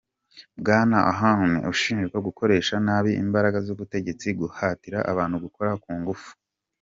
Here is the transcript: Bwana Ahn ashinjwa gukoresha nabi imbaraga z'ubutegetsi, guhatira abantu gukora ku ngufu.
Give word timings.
Bwana 0.59 0.97
Ahn 1.11 1.51
ashinjwa 1.71 2.17
gukoresha 2.27 2.75
nabi 2.85 3.11
imbaraga 3.23 3.57
z'ubutegetsi, 3.65 4.27
guhatira 4.39 4.99
abantu 5.11 5.35
gukora 5.45 5.71
ku 5.83 5.91
ngufu. 5.99 6.31